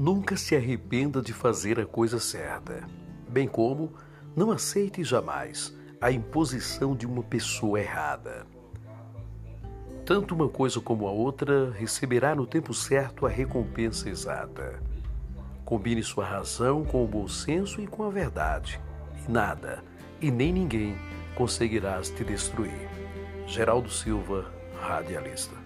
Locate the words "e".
17.80-17.86, 19.26-19.28, 20.20-20.30